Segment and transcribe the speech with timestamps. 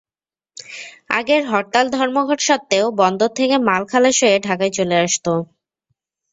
[1.09, 5.25] আগের হরতাল-ধর্মঘট সত্ত্বেও বন্দর থেকে মাল খালাস হয়ে ঢাকায় চলে আসত।